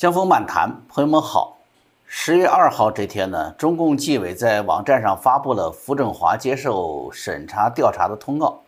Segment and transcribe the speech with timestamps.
[0.00, 1.58] 江峰漫谈，朋友们好。
[2.06, 8.58] 十月二号这天呢，中共纪委在网站上发布了傅政华接受审查调查的通告。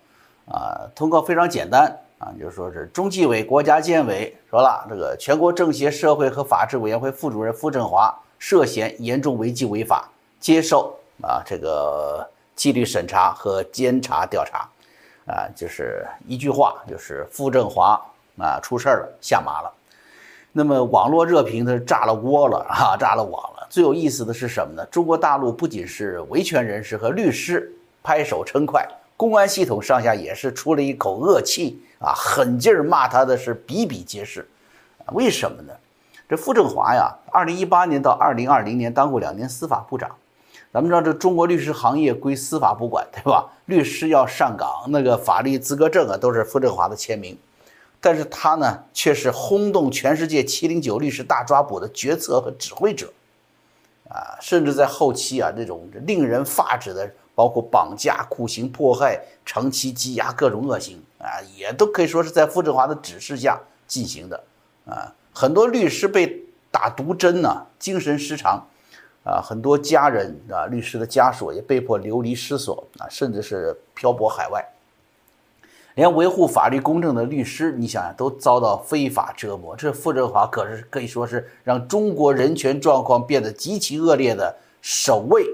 [0.45, 10.07] 啊，通告非常简单啊，就是说是中纪委国家监委说了，这个全国政协社会和法制委员会副主任傅政华涉嫌严重违纪违法，
[10.39, 14.69] 接受啊这个纪律审查和监察调查。
[15.27, 17.99] 啊，就是一句话，就是傅政华
[18.39, 19.73] 啊出事了，下马了。
[20.53, 23.67] 那么网络热评它炸了锅了 啊，炸了网了。
[23.71, 24.85] 最有意思的是什么呢？
[24.91, 34.47] 中国大陆不仅是维权人士和律师拍手称快，公安系统上下也是出了一口恶气啊，狠劲儿骂他的是比比皆是。
[35.13, 35.73] 为什么呢？
[36.29, 40.11] 这傅政华呀，二零一八年到二零二零年当过两年司法部长。
[40.73, 43.47] 咱们知道这中国律师行业归司法部管，对吧？
[43.67, 47.37] 律师要上岗，那个法律资格证啊，都是傅政华的签名。
[48.05, 53.13] 但是他呢，却是轰动全世界“七零九律师大抓捕”的决策和指挥者，
[54.09, 64.43] 啊，甚至在后期啊，这种令人发指的，包括绑架、酷刑、迫害、长期羁押各种恶行啊，也都可以说是在傅政华的指示下进行的，
[64.85, 68.67] 啊，很多律师被打毒针呢，精神失常，
[69.25, 74.72] 啊，很多家人啊，律师的家属也被迫流离失所啊，甚至是漂泊海外。
[75.95, 79.77] 连维护法律公正的律师，你想想都遭到非法折磨。
[79.77, 85.47] 这傅政华可是可以说是让中国人权状况变得极其恶劣的首位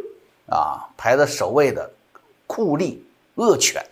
[0.49, 1.91] 啊，排在首位的
[2.47, 2.99] 酷吏
[3.35, 3.83] 恶犬。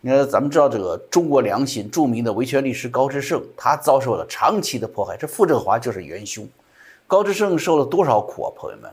[0.00, 6.48] 你看，咱们知道这个中国良心著名的维权律师高志胜，他遭受了长期的迫害，这傅政华就是元凶。
[7.06, 8.90] 高志胜受了多少苦啊，朋友们？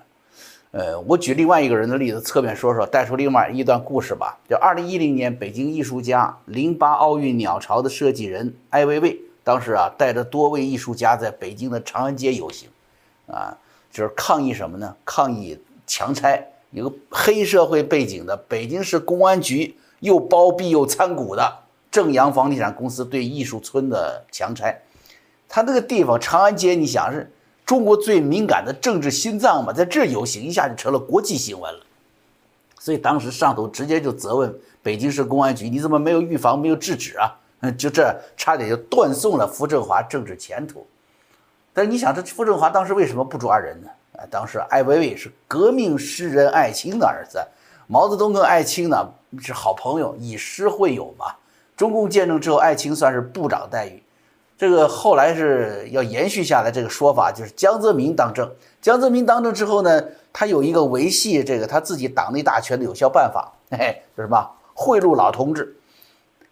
[0.78, 4.38] 呃，我举另外一个人的例子，侧面说说，带出另外一段故事吧。
[4.48, 12.70] 就二零一零年，北京艺术家零八奥运鸟巢的设计人艾薇薇，当时啊，带着多位艺术家在北京的长安街游行，
[13.26, 13.58] 啊，
[13.90, 14.96] 就是抗议什么呢？
[15.04, 21.58] 抗议强拆，有个黑社会背景的北京市公安局又包庇又参股的
[21.90, 24.80] 正阳房地产公司对艺术村的强拆。
[25.50, 27.32] 他那个地方长安街，你想是？
[27.68, 31.82] 中国最敏感的政治心脏嘛，在这游行一下就成了国际新闻了，
[32.80, 37.36] 所以当时上头直接就责问北京市公安局，你怎么没有预防、没有制止啊？
[37.78, 40.88] 就这差点就断送了傅政华政治前途。
[41.74, 43.90] 但是你想，这傅政华当时为什么不抓人呢？
[44.14, 47.46] 啊，当时艾薇薇是革命诗人艾青的儿子，
[47.88, 49.10] 毛泽东跟艾青呢
[49.42, 51.26] 是好朋友，以师会友嘛。
[51.76, 54.02] 中共建政之后，艾青算是部长待遇。
[54.58, 58.52] 这个后来是要延续下来，这个说法就是江泽民当政。
[58.82, 60.02] 江泽民当政之后呢，
[60.34, 64.50] 他有一个维系这个他自己党内大权的有效办法，嘿 嘿，是什么？
[64.74, 65.76] 贿赂老同志。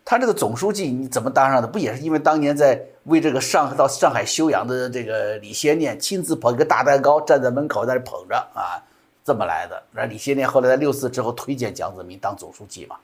[0.03, 1.67] 他这个总书记你怎么当上的？
[1.67, 8.77] 不也是因为当年在为这个上到上海休养的这个李先念亲自捧一个大蛋糕，站在门口在那捧着啊，
[9.23, 9.81] 这么来的？
[9.91, 12.97] 那李先念后来在六四之后推荐江泽民当总书记嘛？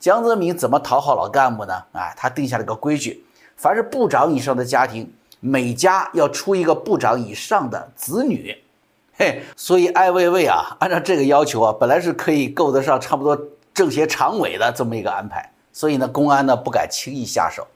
[0.00, 1.74] 江泽民怎么讨好老干部呢？
[1.92, 3.24] 啊，他定下了个规矩。
[3.60, 8.56] 凡是部长以上的家庭，每家要出一个部长以上的子女，
[9.18, 13.38] 嘿，所以艾薇薇啊，按照这个要求啊，本来是可以够得上差不多
[13.74, 17.66] 政协常委的这么一个安排，所以呢，公安呢不敢轻易下手。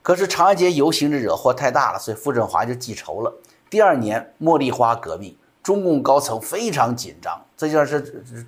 [0.00, 3.30] 可是长安街游行的惹祸太大了，所以傅政华就记仇了。
[3.68, 5.36] 第二年茉莉花革命。
[5.66, 8.00] 中共高层非常紧张，这就是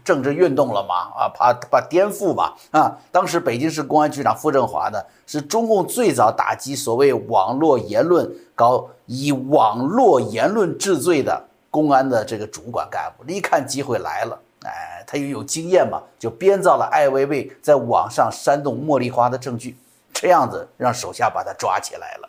[0.05, 0.95] 政治运动了嘛？
[1.17, 2.53] 啊，怕怕颠覆嘛？
[2.71, 13.25] 啊，当时北京市公安局长傅政华呢，是中共最早打击所谓网络言论、搞以网络言论治罪的公安的这个主管干部。
[13.29, 19.77] 一看机会来了，哎，他又有经验嘛，就编造了艾薇薇在网上煽动茉莉花的证据，
[20.13, 22.29] 这样子让手下把他抓起来了。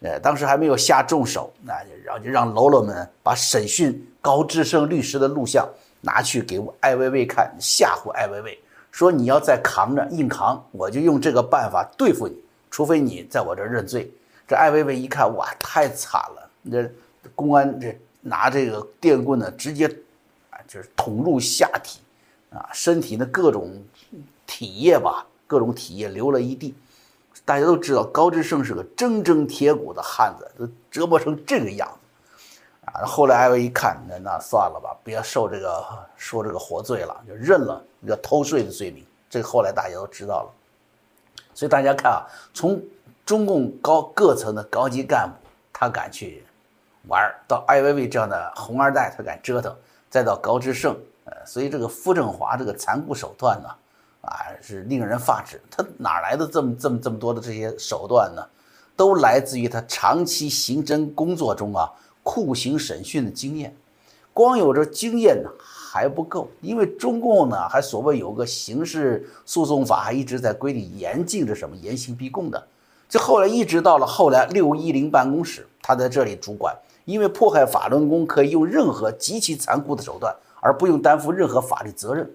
[0.00, 1.74] 呃，当时还没有下重手，那
[2.04, 5.68] 然后就让喽啰们把审讯高志胜律师的录像
[6.00, 8.58] 拿去给艾薇薇看，吓唬艾薇薇，
[8.90, 12.34] 说你要再扛着硬扛，我就用这个办法对付你，
[12.70, 14.10] 除非你在我这认罪。
[14.48, 16.50] 这艾薇薇一看，哇，太惨了！
[16.70, 16.90] 这
[17.34, 19.86] 公安这拿这个电棍呢，直接
[20.48, 22.00] 啊，就是捅入下体，
[22.50, 23.70] 啊，身体的各种
[24.46, 26.74] 体液吧，各种体液流了一地。
[27.44, 33.04] 大家都知道高志胜是个铮铮铁骨的汉子，都折磨成这个样子，啊！
[33.04, 35.84] 后来艾薇一看，那那算了吧，别受这个
[36.16, 39.04] 受这个活罪了，就认了这个偷税的罪名。
[39.28, 40.50] 这后来大家都知道了。
[41.54, 42.80] 所以大家看啊，从
[43.26, 45.34] 中共高各层的高级干部，
[45.72, 46.44] 他敢去
[47.08, 49.74] 玩到艾薇薇这样的红二代，他敢折腾，
[50.08, 53.68] 再到高志胜，呃，所以这个傅政华这个残酷手段呢？
[54.22, 55.60] 啊，是令人发指！
[55.70, 58.42] 他哪来的这么这么这么多的这些手段呢？
[58.96, 61.90] 都来自于他长期刑侦工作中啊
[62.22, 63.74] 酷刑审讯的经验，
[64.34, 72.62] 光有这经验呢还不够，因为中共呢还所谓有个刑事诉讼法，还一直在规定严禁着什么严刑逼供的。
[73.08, 76.76] 这后来一直到了后来六一零办公室，他在这里主管，
[77.06, 82.30] 因为迫害法轮功可以用任何极其残酷的手段，而不用担负任何法律责任，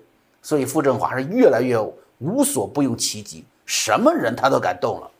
[0.46, 1.76] 所以傅政华是越来越
[2.20, 5.12] 无所不用其极，什么人他都敢动了，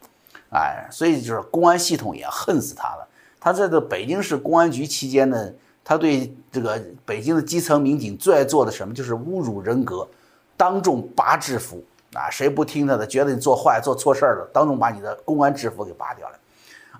[0.52, 3.08] 哎，所以就是公安系统也恨死他了。
[3.40, 5.52] 他在这北京市公安局期间呢，
[5.84, 10.08] 他对这个北京的基层民警最爱做的什么，就是侮辱人格，
[10.56, 11.84] 当众拔制服。
[12.14, 16.40] 啊，谁不听他的，觉得你做坏、做错事儿了，当众把你的公安制服给拔掉了。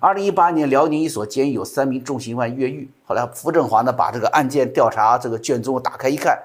[0.00, 6.38] 二零一八年，辽宁一所监狱有三名重刑犯越狱，后来傅政华呢把这个案件调查这个卷宗打开一看，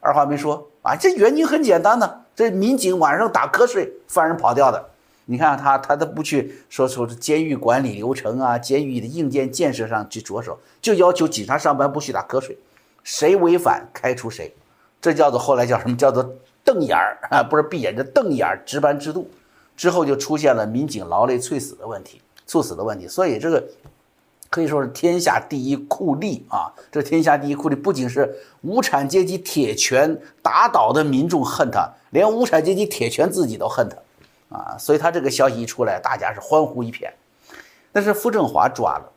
[0.00, 4.90] 二话没说啊，这原因很简单呢，这民警晚上打瞌睡，犯人跑掉的。
[5.26, 12.58] 你看他，他都不去说说监狱管理流程啊，监狱的硬件建设上去着手，就要求警察上班不许打瞌睡，
[13.04, 14.54] 谁违反开除谁，
[15.00, 16.28] 这叫做后来叫什么叫做？
[16.62, 19.28] 瞪眼儿啊，不是闭眼，这瞪眼儿值班制度
[19.74, 23.08] 之后就出现了民警劳累猝死的问题，猝死的问题。
[23.08, 23.64] 所以这个
[24.50, 26.74] 可以说是天下第一酷吏啊！
[26.90, 34.76] 这天下第一酷吏不仅是无产阶级铁拳打倒的民众恨他，连无产阶级铁拳自己都恨他啊！
[34.76, 37.12] 所以他这个消息一出来，大家是欢呼一片。
[37.92, 39.12] 但是傅政华抓了，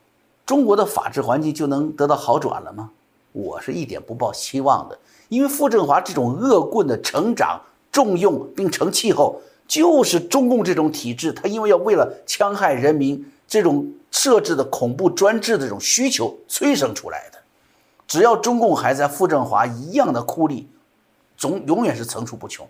[0.45, 2.91] 中国的法治环境就能得到好转了吗？
[3.31, 4.99] 我是一点不抱希望的。
[5.29, 7.59] 因为傅政华这种恶棍的成长、
[7.91, 17.39] 重用并成气候，就是中共这种体制，他因为要为了戕害人民，这种设置的恐怖专制的这种需求催生出来的。
[18.07, 20.65] 只要中共还在，傅政华一样的酷吏，
[21.35, 22.65] 总永远是层出不穷。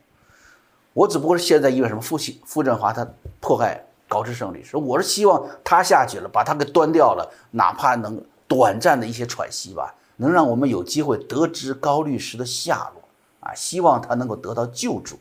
[0.94, 3.06] 我只不过是现在因为什么傅傅政华他
[3.42, 9.94] 迫害高志胜律师，我是希望他下去了，把他给端掉了，哪怕能短暂的一些喘息吧。
[10.16, 13.02] 能让我们有机会得知高律师的下落
[13.42, 15.20] 啊，希望他能够得到救助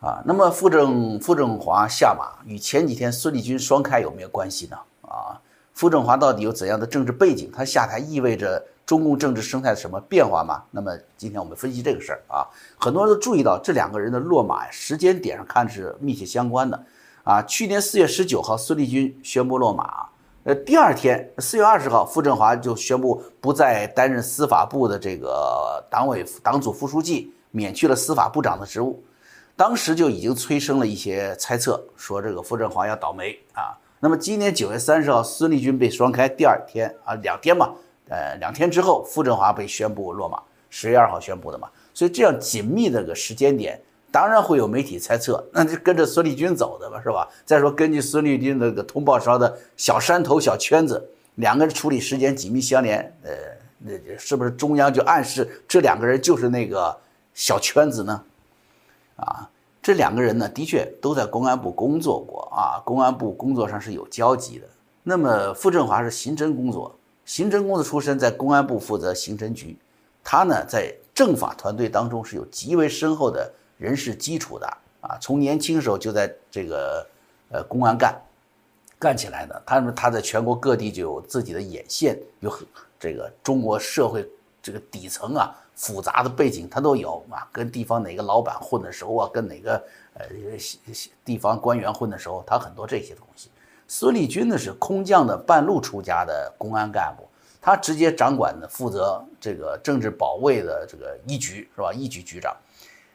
[0.00, 0.22] 啊。
[0.24, 4.76] 那么傅政傅政华下马与前几天孙立军双开有没有关系呢？
[5.02, 5.40] 啊，
[5.72, 7.50] 傅政华到底有怎样的政治背景？
[7.54, 10.62] 他下台意味着中共政治生态什么变化吗？
[10.70, 12.46] 那么今天我们分析这个事儿啊，
[12.78, 16.84] 很多人都注意到这两个人的落马时间点上看是密切相关的
[17.22, 17.42] 啊。
[17.42, 20.06] 去年四月十九号，孙立军宣布落马。
[20.44, 29.02] 呃，第二天四月二十号，傅政华就宣布不再担任司法部的这个党委党组副书记，免去了司法部长的职务。
[29.58, 33.76] 当时就已经催生了一些猜测，说这个傅政华要倒霉啊。
[33.98, 37.74] 那么今年九月三十号，孙立军被双开，第二天啊，两天嘛，
[38.08, 40.40] 呃，两天之后，傅政华被宣布落马，
[40.70, 41.68] 十月二号宣布的嘛。
[41.92, 43.82] 所以这样紧密的个时间点。
[44.12, 47.28] 当然会有媒体猜测，那就跟着孙立军走的吧，是吧？
[47.44, 53.32] 再说根据孙立军那个通报上的小山头小圈子，两个人处理时间紧密相连，呃，
[53.78, 56.96] 那是不是中央就暗示这两个人就是那个
[57.34, 58.22] 小圈子呢？
[59.18, 59.48] 啊，
[59.82, 64.66] 这两个人呢，的确都在公安部工作过啊，公安部工作上是有交集的。
[65.02, 66.94] 那么傅政华是刑侦工作，
[67.24, 69.76] 刑侦工作出身，在公安部负责刑侦局，
[70.24, 73.52] 他呢在政法团队当中是有极为深厚的。
[73.78, 74.66] 人事基础的
[75.00, 77.06] 啊，从年轻时候就在这个
[77.48, 78.20] 呃公安干
[78.98, 79.62] 干起来的。
[79.64, 82.66] 他们他在全国各地就有自己的眼线，有很
[82.98, 84.28] 这个中国社会
[84.60, 87.46] 这个底层啊复杂的背景他都有啊。
[87.52, 89.82] 跟地方哪个老板混的熟啊，跟哪个
[90.14, 90.26] 呃
[91.24, 93.48] 地方官员混的熟，他很多这些东西。
[93.86, 97.26] 孙立军呢是空降的半路出家的公安干部，
[97.62, 101.92] 他直接掌管的负责这个政治保卫的这个一局是吧？
[101.92, 102.54] 一局局长。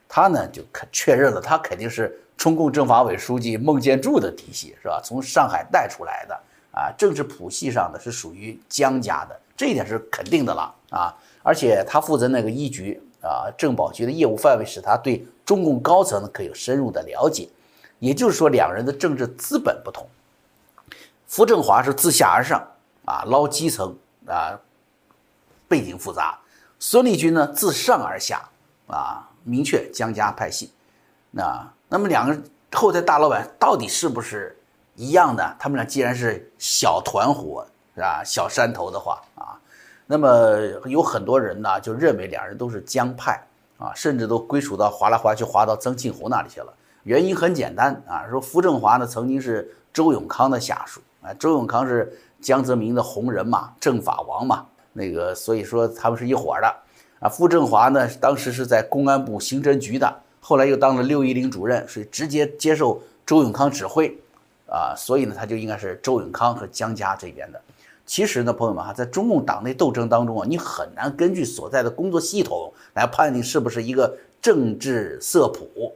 [0.07, 5.01] 他呢就肯确认了，他肯定是中共政法委书记孟建柱的嫡系，是吧？
[5.03, 6.39] 从上海带出来的
[6.71, 11.13] 啊，政治谱系上呢是属于江家的，这一点是肯定的了啊。
[11.43, 17.47] 而且他负责那个一局啊，政保局的业务范围使他对中共高层呢可有深入的了解。
[17.99, 20.07] 也就是说，两人的政治资本不同。
[21.27, 22.65] 傅政华是自下而上
[23.05, 23.95] 啊，捞基层
[24.27, 24.59] 啊，
[25.67, 26.39] 背景复杂；
[26.79, 28.49] 孙立军呢，自上而下
[28.87, 29.29] 啊。
[29.45, 30.71] 明确江家派系，
[31.29, 34.57] 那那么两个后台大老板到底是不是
[34.95, 35.55] 一样的？
[35.59, 38.23] 他们俩既然是小团伙，是吧？
[38.23, 39.59] 小山头的话啊，
[40.13, 43.43] 那么有很多人呢就认为两人都是江派
[43.79, 46.71] 啊，甚至都归属到划来划去划到曾庆红那里去了。
[47.01, 56.75] 原因很简单啊，说傅政华呢曾经是周永康的下属啊，周永康是江泽民的红人嘛，政法王嘛，那个所以说他们是一伙的。
[57.19, 64.15] 啊，傅政华呢，当时是在公安部刑侦局的，后来又当了六一零主任，所以直接接受周永康指挥，
[64.69, 67.59] 啊，所以呢，他就应该是周永康和江家这边的。
[68.05, 75.95] 其实呢，朋友们哈，在中共党内斗争当中啊，你很难根据所在的工作系统来判定是不是一个政治色谱，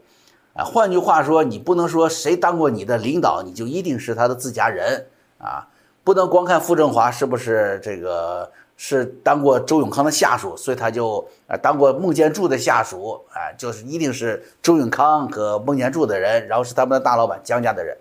[0.53, 5.05] 啊，换句话说，你不能说谁当过你的领导，你就一定是他的自家人
[5.37, 5.67] 啊，
[6.03, 17.97] 不能光看傅政华是不是这个是当过周永康的下属，所以他就啊当过孟建柱的下属，啊，就是一定是周永康和孟建柱的人，然后是他们的大老板江家的人。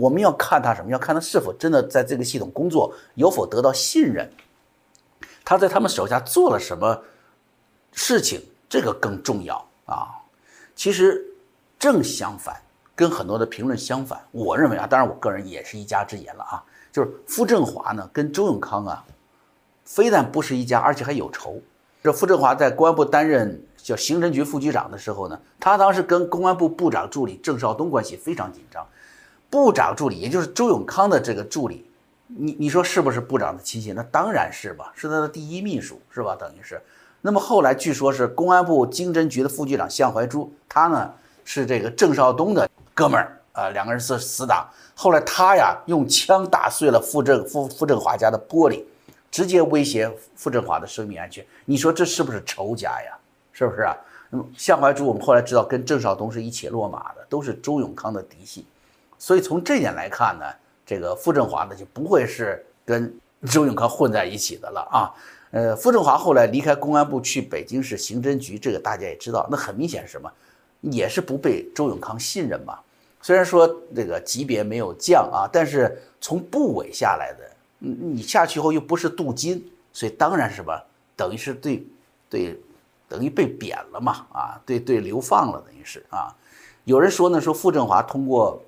[0.00, 0.90] 我们要看他什么？
[0.90, 4.26] 要看他是否真的在这个系统工作，有否得到信任。
[5.44, 7.02] 他在他们手下做了什么
[7.92, 10.08] 事情，这个更重要啊。
[10.74, 11.22] 其实
[11.78, 12.56] 正相反，
[12.96, 14.18] 跟很多的评论相反。
[14.30, 19.04] 我认为啊，当然我个人也是一家之言了啊，就是傅政华呢跟周永康啊，
[19.84, 21.60] 非但不是一家，而且还有仇。
[22.02, 28.86] 这傅政华在公安部担任叫刑侦局副局长的时候呢，他当时跟公安部部长助理郑少东关系非常紧张。
[29.50, 31.84] 部长助理，也就是周永康的这个助理，
[32.28, 33.94] 你你说是不是部长的亲信？
[33.94, 36.36] 那当然是吧，是他的第一秘书，是吧？
[36.38, 36.80] 等于是。
[37.20, 41.12] 那么后来据说是公安部经侦局的副局长向怀珠，他呢
[41.44, 44.66] 是这个郑少东的哥们儿啊，两个人是死党。
[44.94, 48.84] 后来他呀用枪打碎了傅政傅傅政华家的玻璃，
[49.30, 51.44] 直接威胁傅政华的生命安全。
[51.64, 53.18] 你说这是不是仇家呀？
[53.52, 53.96] 是不是啊？
[54.30, 58.64] 那么向怀珠我们后来知道跟郑少东是一起落马的，都是周永康的嫡系。
[59.20, 60.46] 所以从这点来看呢，
[60.86, 63.14] 这个傅政华呢就不会是跟
[63.50, 65.12] 周永康混在一起的了啊。
[65.50, 70.32] 呃，傅政华后来离开公安部去北京市刑侦局，这个大家也知道，那很明显是什么，
[70.80, 72.78] 也是不被周永康信任嘛。
[73.20, 77.44] 虽然说这个级别没有降啊，但是从部委下来的，
[77.78, 79.62] 你你下去后又不是镀金，
[79.92, 80.72] 所以当然是什么，
[81.14, 81.86] 等于是对
[82.30, 82.58] 对，
[83.06, 86.34] 等于被贬了嘛啊，对对流放了，等于是啊。
[86.84, 88.62] 有人说呢，说傅政华通过。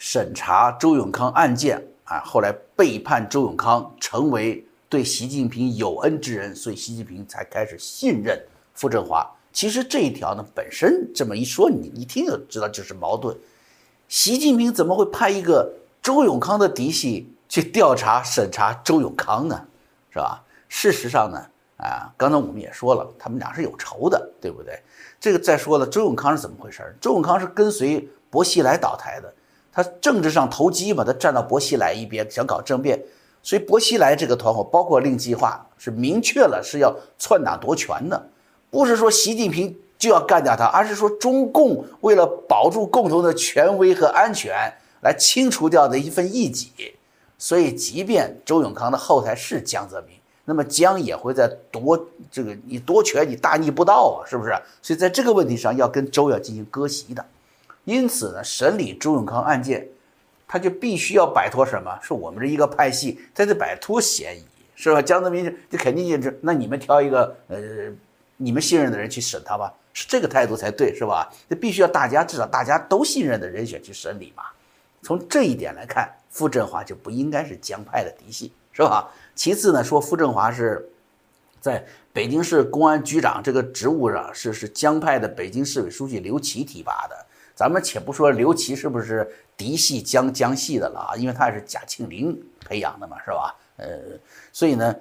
[0.00, 8.42] 审查周永康案件啊，后来背叛周永康，成为对习近平有恩之人，所以习近平才开始信任
[8.72, 9.30] 傅政华。
[9.52, 13.36] 其实这一条呢，本身这么一说，你一听就知道就是矛盾。
[14.08, 19.66] 习近平怎么会派一个周永康的嫡系去调查审查周永康呢？
[20.08, 20.42] 是吧？
[20.66, 21.38] 事实上呢，
[21.76, 24.80] 啊，刚才我们也说了，他们俩是有仇的，对不对？
[25.20, 26.96] 这个再说了，周永康是怎么回事？
[26.98, 29.30] 周永康是跟随薄熙来倒台的。
[29.72, 33.00] 他政治上投机嘛，他站到薄熙来一边，想搞政变，
[33.42, 38.28] 所以薄熙来这个团伙，包括令计划，是明确了是要篡党夺权的，
[38.70, 44.72] 不是说习近平就要干掉他，而是说中共为了保住共同的权威和安全，
[45.02, 46.72] 来清除掉的一份异己。
[47.38, 51.98] 所以，即便周永康的后台是江泽民，那么江也会在夺
[52.30, 54.50] 这个你夺权，你大逆不道啊，是不是？
[54.82, 57.24] 所以，在这个问题上，要跟周要进行割席的。
[57.84, 59.88] 因此呢，审理周永康案件，
[60.46, 61.98] 他就必须要摆脱什么？
[62.02, 64.44] 是我们这一个派系，他得摆脱嫌疑，
[64.74, 65.00] 是吧？
[65.00, 67.58] 江泽民就肯定就是，那你们挑一个呃，
[68.36, 71.32] 你们信任的人去审他吧，是这个态度才对，是吧？
[71.48, 74.44] 这必须要大家至少大家都信任的人选去审理嘛。
[75.02, 79.10] 从这一点来看，傅政华就不应该是江派的嫡系，是吧？
[79.34, 80.86] 其次呢，说傅政华是
[81.60, 87.26] 在北京市公安局长这个职务上是是江派的北京市委书记刘奇提拔的。
[87.60, 93.54] 咱们且不说刘琦是不是嫡系江江系的了啊，因为他也是贾庆林培养的嘛，是吧？
[93.76, 93.86] 呃，
[94.50, 94.96] 所以呢，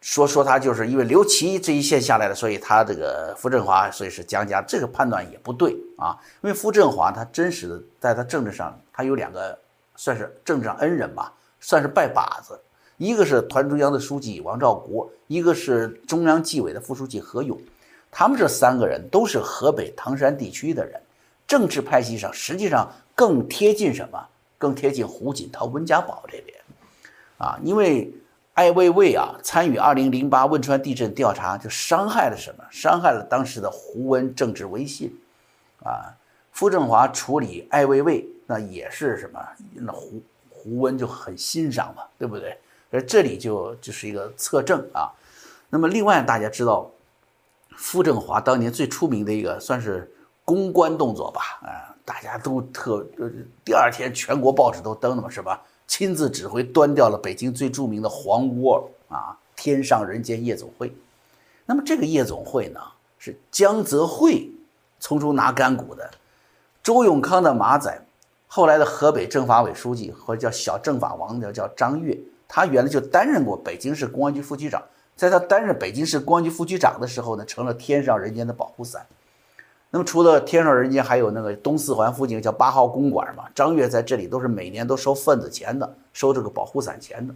[0.00, 6.16] 说说他就是因为刘琦这一线下来的，所以他这个傅振华所以是江家，这个判断也不对啊。
[6.40, 9.58] 因为傅振华他真实的在他政治上，他有两个
[9.96, 11.30] 算是政治上恩人吧，
[11.60, 12.58] 算是拜把子，
[12.96, 17.60] 一个是团中央的书记王兆国，一个是中央纪委的副书记何勇，
[18.10, 20.98] 他们这三个人都是河北唐山地区的人。
[21.48, 24.28] 政治派系上，实际上更贴近什么？
[24.58, 26.58] 更贴近胡锦涛、温家宝这边，
[27.38, 28.12] 啊，因为
[28.54, 32.64] 艾未未啊参与二零零八汶川地震调查，就伤害了什么？
[32.72, 35.16] 伤害了当时的胡温政治威信，
[35.84, 36.12] 啊，
[36.50, 39.40] 傅政华处理艾未未，那也是什么？
[39.74, 42.58] 那胡胡温就很欣赏嘛，对不对？
[42.90, 45.08] 而这里就就是一个侧证啊。
[45.70, 46.90] 那么另外大家知道，
[47.76, 50.12] 傅政华当年最出名的一个算是。
[50.48, 53.30] 公关动作吧，啊，大家都特，呃，
[53.62, 55.62] 第二天全国报纸都登了嘛，是吧？
[55.86, 60.90] 亲自指挥端掉了北京最著名的黄窝啊，天上人间夜总会。
[61.66, 62.80] 那么这个夜总会呢，
[63.18, 64.50] 是江泽会
[64.98, 66.10] 从中拿干股的。
[66.82, 68.00] 周永康的马仔，
[68.46, 74.82] 后来的河北政法委书记或者叫小政法王的叫张悦，他原来就担任过北京市公安局副局长，
[75.14, 79.06] 在他担任北京市公安局副局长的时候呢，成了天上人间的保护伞。
[79.90, 83.44] 那么除了天上人间，还有那个东四环附近叫八号公馆嘛？
[83.54, 87.34] 张悦在这里都是每年都收份子钱的，收这个保护伞钱的。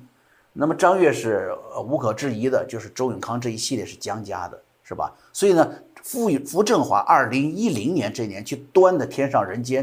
[0.53, 1.51] 那么张悦是
[1.87, 5.11] 无可置疑的，就是周永康这一系列是江家的，是吧？
[5.33, 5.67] 所以呢，
[6.03, 9.83] 傅傅政华二零一零年这年去端的《天上人间》，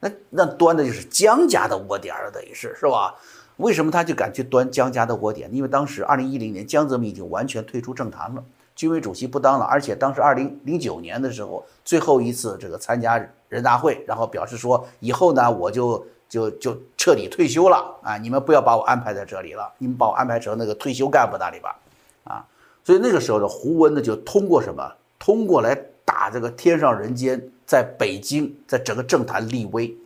[0.00, 3.14] 那那端的就是江家的窝点了，等于是是吧？
[3.58, 5.54] 为什么他就敢去端江家的窝点？
[5.54, 8.42] 因为当时二零一零年江泽民已经完全退出政坛了，
[8.76, 16.06] 军委主席不当了，而且当时二零零九年的时候最后一次这个参加人大会，然后表示说以后呢我就。
[16.28, 18.18] 就就彻底退休了啊！
[18.18, 21.78] 你们不要把我安排在这里了，你们把我安排成那个退休干部那里吧，
[22.24, 22.44] 啊！
[22.82, 24.92] 所以那个时候的胡温呢，就通过什么？
[25.20, 25.72] 通过来
[26.04, 29.96] 打这个天上人间，在北京，在整个政坛立威，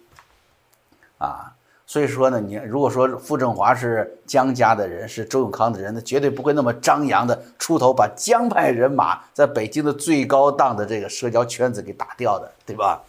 [1.16, 1.56] 啊！
[1.90, 13.02] 所以说呢，你如果说傅政华是江家的人，是周永康的人，那绝对不会那么张扬的出头，把江派人马在北京的最高档的这个社交圈子给打掉的，对吧？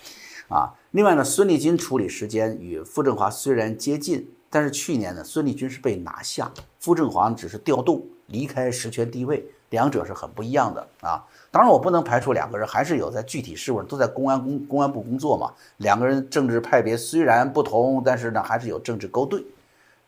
[0.49, 0.73] 啊！
[0.89, 11.23] 另外呢，孙立军处理时间与傅政华虽然接近，但是去年呢，孙立军是被拿下，傅政华只是调动离开实权地位，两者是很不一样的啊。
[11.51, 15.51] 当然，我不能排除两个人还是有在具体事务上都在公安公公安部工作嘛。
[15.77, 19.43] 两个人政治派别虽然不同，但是呢，还是有政治勾兑。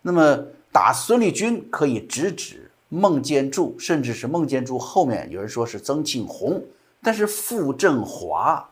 [0.01, 0.39] 那么
[0.71, 6.63] 打孙立军可以直指孟建柱，甚至是孟建柱后面有人说是曾庆红，
[7.01, 8.67] 但是傅政华。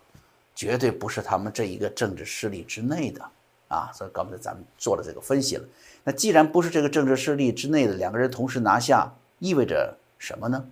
[0.54, 3.24] 绝对不是他们这一个政治势力之内的
[3.70, 5.64] 啊，所以刚才咱们做了这个分析了。
[6.04, 10.64] 那既然不是这个政治势力之内的两个人同时拿下，意味着什么呢？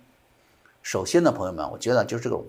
[0.89, 2.43] 首先呢，朋友们，我觉得就是这种，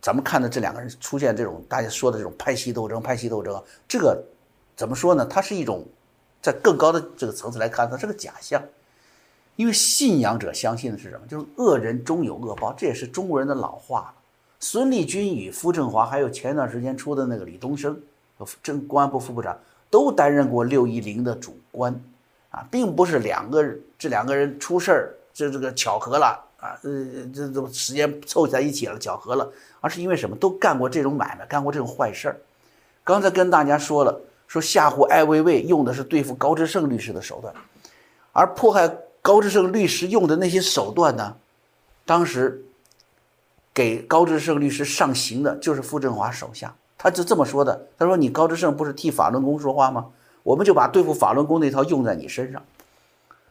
[0.00, 4.24] 咱们看的这两个人出现这种大家说的这种派系斗争，派系斗争，这个
[4.74, 5.26] 怎么说呢？
[5.26, 5.84] 它是一种
[6.40, 8.62] 在更高的这个层次来看，它是个假象。
[9.56, 11.26] 因为信仰者相信的是什么？
[11.26, 14.14] 就是恶人终有恶报，这也是中国人的老话。
[14.58, 18.00] 孙立军与傅政华，还有前一段时间出的那个李东生，
[18.62, 19.54] 政公安部副部长，
[19.90, 21.92] 都担任过六一零的主官，
[22.48, 23.62] 啊，并不是两个
[23.98, 30.36] 这两个人出事儿，这这个巧合了啊，呃，这这时间凑在一起了，巧合了，而是因为什么？
[30.36, 32.40] 都干过这种买卖，干过这种坏事儿。
[33.02, 37.54] 刚才跟大家说了，说吓唬艾薇薇用的是对付高志胜律师的手段，
[38.32, 41.36] 而迫害高志胜律师用的那些手段呢，
[42.04, 42.64] 当时。
[43.74, 47.86] 给高志胜律师上刑的就是傅振华手下，他就这么说的。
[47.96, 50.06] 他说：“你高志胜不是替法轮功说话吗？
[50.42, 52.60] 我们就把对付法轮功那套用在你身上。”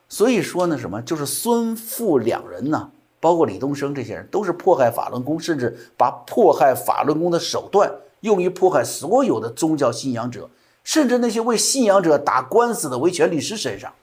[0.10, 10.50] 所以说呢，什么就是孙傅两人呢，包括李东生这些人，都是迫害法轮功，甚至把迫害法轮功的手段用于迫害所有的宗教信仰者，
[10.84, 13.94] 甚至那些为信仰者打官司的维权律师身上，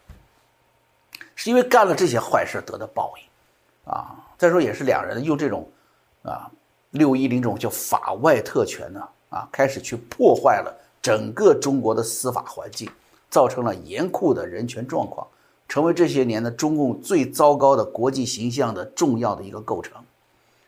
[1.35, 4.25] 是因为干了这些坏事得的报应啊。
[4.37, 5.69] 再说也是两人用这种。
[6.25, 6.51] 啊，
[6.93, 12.91] 六一零这种叫法外特权呢，啊，开始去破坏了整个中国的司法环境，
[13.29, 15.27] 造成了严酷的人权状况，
[15.69, 20.03] 成为这些年的中共最糟糕的国际形象的重要的一个构成。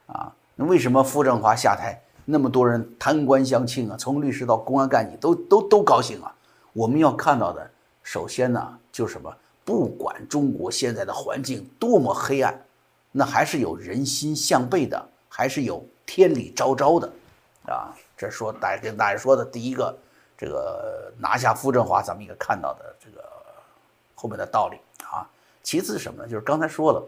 [0.06, 3.96] 啊，那为什么傅政华下台，那么多人贪官相庆啊？
[3.98, 6.35] 从律师到公安干警都都都高兴啊？
[6.72, 7.70] 我们要看到的，
[8.02, 9.35] 首先呢，就是什么？
[9.64, 12.64] 不管中国现在的环境多么黑暗，
[13.12, 15.09] 那还是有人心向背的。
[15.28, 17.12] 还是有天理昭昭的，
[17.66, 19.94] 啊，这说大家跟大家说的第一个，
[20.35, 23.22] 这个拿下傅政华，咱们应该看到的这个
[24.14, 24.78] 后面的道理。
[25.66, 26.29] 其次是什么呢？
[26.29, 27.05] 就是刚才说了，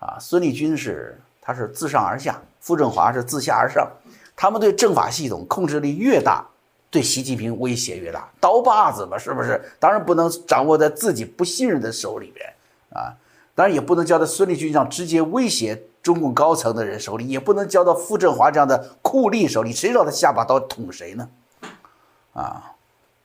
[0.00, 3.88] 啊，孙立军是他是自上而下，傅政华是自下而上，
[4.34, 6.44] 他们对政法系统控制力越大，
[6.90, 9.62] 对习近平威胁越大，刀把子嘛，是不是？
[9.78, 12.52] 当然不能掌握在自己不信任的手里边
[12.92, 13.14] 啊，
[13.54, 15.80] 当然也不能交在孙立军上直接威胁。
[16.02, 21.28] 中共高层的人手里也不能交到傅政华这样的酷吏手里，谁知道他下把刀捅谁呢？
[22.32, 22.72] 啊，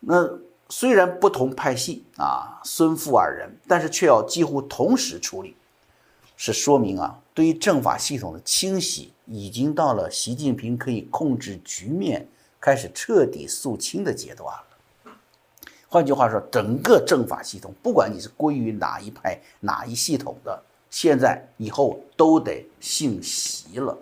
[0.01, 0.29] 那
[0.77, 5.55] 虽然不同派系啊，孙傅二人，但是却要几乎同时处理，
[6.35, 12.27] 是说明啊，对于政法系统的清洗已经到了习近平可以控制局面、
[12.59, 15.13] 开始彻底肃清的阶段了。
[15.87, 20.61] 换句话说，整个政法系统，不管你是归于哪一派、哪一系统的。
[20.89, 23.97] 现在以后都得姓习了，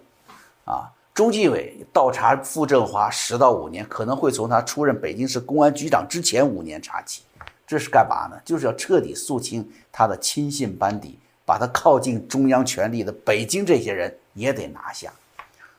[0.65, 7.21] 啊，中纪委倒查傅政华十到五年，可能会从他出任北京市公安局长之前五年查起，
[7.67, 8.41] 这是干嘛呢？
[8.43, 15.13] 就是要彻底肃清他的亲信班底，把他靠近中央权力的北京这些人也得拿下。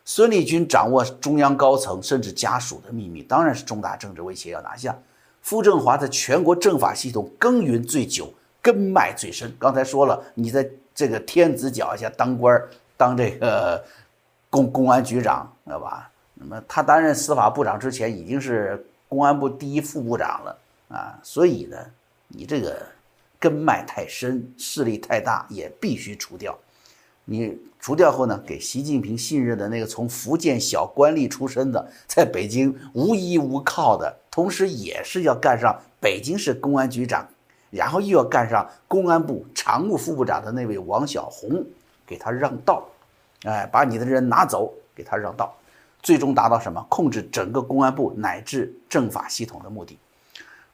[0.04, 4.96] 孙立军掌握中央高层甚至家属的秘密，当然是重大政治威胁，要拿下。
[5.42, 9.54] 傅政华在全国政法系统耕耘最久，根脉最深。
[9.58, 10.68] 刚才说了，你在。
[10.96, 12.56] 这个天子脚下当官
[12.96, 13.84] 当这个
[14.54, 16.08] 公公安局长，知道吧？
[16.34, 21.18] 那么他担任司法部长之前，已经是公安部第一副部长了啊。
[21.24, 21.76] 所以呢，
[22.28, 22.80] 你这个
[23.40, 26.56] 根脉太深，势力太大，也必须除掉。
[27.24, 37.26] 你除掉后呢，给习近平信任的那个从福建小官吏出身的，在北京无依无靠的，同时也是要干上北京市公安局长，
[37.70, 41.64] 然后又要干上公安部常务副部长的那位王小红，
[42.06, 42.86] 给他让道，
[43.44, 45.54] 哎，把你的人拿走，给他让道，
[46.02, 46.84] 最终达到什么？
[46.90, 49.98] 控制整个公安部乃至政法系统的目的。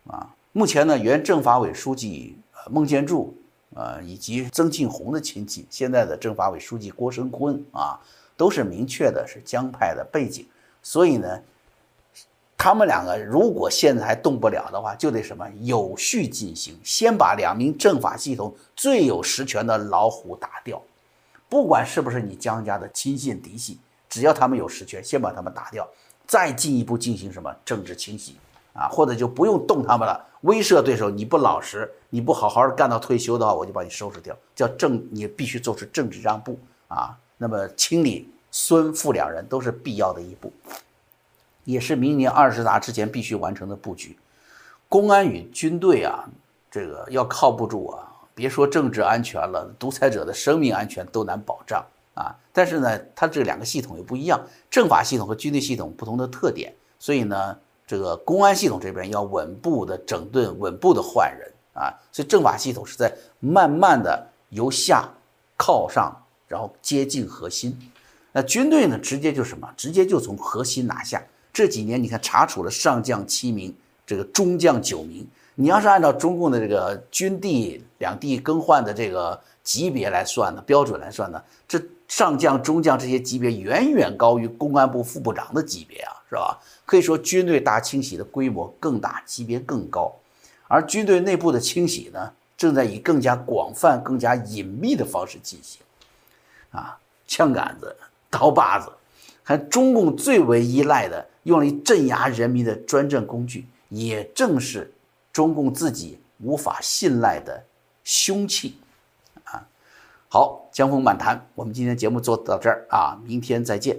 [0.06, 2.37] 啊，目前呢，原政法委书记
[2.70, 3.37] 孟建柱。
[3.76, 7.96] 呃，以及曾庆红的亲戚，现在的政法委书记郭声琨啊，
[8.37, 10.44] 都是明确的是江派的背景，
[10.83, 11.40] 所以呢，
[12.59, 20.83] 他们两个如果现在还动不了的话，就得什么有序进行，先把两名政法系统最有实权的老虎打掉，
[21.51, 25.87] 不管是不是你江家的亲信嫡系，只要他们有实权，先把他们打掉，
[26.27, 28.37] 再进一步进行什么政治清洗。
[28.73, 30.25] 啊，或者就不用动他们了。
[30.43, 34.35] 威慑对手，你不老实，你不好好干到退休的话，我就把你收拾掉。
[34.55, 37.19] 叫政，你必须做出政治让步啊。
[37.37, 40.53] 那么清理孙傅两人都是必要的一步，
[41.65, 44.17] 也是明年二十大之前必须完成的布局。
[44.89, 46.31] 公安与军队啊，
[46.71, 48.10] 这个要靠不住啊。
[48.40, 52.35] 别说政治安全了，独裁者的生命安全都难保障啊。
[52.53, 57.59] 但是呢，它这两个系统又不一样，政法系统和军队系统不同的特点，所以呢。
[57.90, 65.09] 这个公安系统这边要稳步的整顿，稳步的换人啊，所以政法系统是在慢慢的由下
[65.57, 67.76] 靠上，然后接近核心。
[68.31, 69.68] 那军队呢，直接就什么？
[69.76, 71.20] 直接就从核心拿下。
[71.53, 73.74] 这几年你看查处了上将七名，
[74.11, 75.25] 这个中将九名。
[75.55, 86.59] 你要是按照中共的这个军地两地更换的这个级别来算的标准来算呢，这上将、中将这些级别远远高于公安部副部长的级别啊，是吧？
[86.85, 90.12] 可以说，军队大清洗的规模更大，级别更高，
[90.66, 95.81] 而军队内部的清洗呢，正在以更加广泛、更加隐秘的方式进行。
[96.73, 97.94] 啊，枪杆子、
[98.29, 98.90] 刀把子，
[99.44, 104.90] 还中共最为依赖的、用来镇压人民的专政工具，也正是
[105.31, 107.62] 中共自己无法信赖的
[108.03, 108.79] 凶器。
[109.44, 109.62] 啊，
[110.29, 113.96] 好，江峰满谈，我们今天节目做到这儿啊，明天再见。